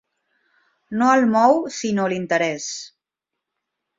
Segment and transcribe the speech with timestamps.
[1.01, 2.67] No el mou sinó l'interès.